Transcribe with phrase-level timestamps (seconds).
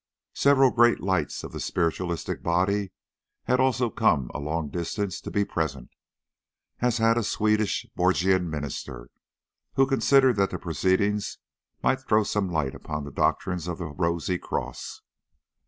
[0.33, 2.91] Several great lights of the Spiritualistic body
[3.43, 5.91] had also come a long distance to be present,
[6.79, 9.11] as had a Swedenborgian minister,
[9.75, 11.37] who considered that the proceedings
[11.83, 15.01] might throw some light upon the doctrines of the Rosy Cross.